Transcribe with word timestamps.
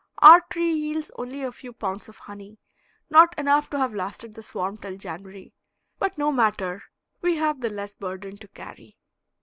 Our 0.23 0.41
tree 0.49 0.73
yields 0.73 1.11
only 1.15 1.43
a 1.43 1.51
few 1.51 1.73
pounds 1.73 2.09
of 2.09 2.17
honey, 2.17 2.57
not 3.11 3.37
enough 3.37 3.69
to 3.69 3.77
have 3.77 3.93
lasted 3.93 4.33
the 4.33 4.41
swarm 4.41 4.77
till 4.77 4.97
January, 4.97 5.53
but 5.99 6.17
no 6.17 6.31
matter; 6.31 6.81
we 7.21 7.35
have 7.35 7.61
the 7.61 7.69
less 7.69 7.93
burden 7.93 8.37
to 8.39 8.47
carry. 8.47 8.97